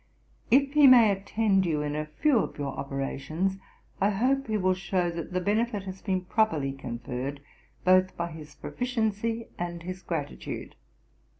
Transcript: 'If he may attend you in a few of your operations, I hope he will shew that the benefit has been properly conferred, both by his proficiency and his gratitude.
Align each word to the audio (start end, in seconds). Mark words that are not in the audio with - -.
'If 0.49 0.73
he 0.73 0.87
may 0.87 1.11
attend 1.11 1.63
you 1.63 1.83
in 1.83 1.95
a 1.95 2.07
few 2.07 2.39
of 2.39 2.57
your 2.57 2.71
operations, 2.75 3.57
I 4.01 4.09
hope 4.09 4.47
he 4.47 4.57
will 4.57 4.73
shew 4.73 5.11
that 5.11 5.31
the 5.31 5.39
benefit 5.39 5.83
has 5.83 6.01
been 6.01 6.21
properly 6.21 6.71
conferred, 6.73 7.39
both 7.85 8.17
by 8.17 8.31
his 8.31 8.55
proficiency 8.55 9.49
and 9.59 9.83
his 9.83 10.01
gratitude. 10.01 10.73